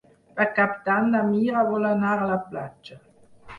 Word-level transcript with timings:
Per 0.37 0.45
Cap 0.59 0.73
d'Any 0.87 1.09
na 1.17 1.21
Mira 1.35 1.63
vol 1.69 1.87
anar 1.93 2.17
a 2.17 2.27
la 2.33 2.41
platja. 2.49 3.01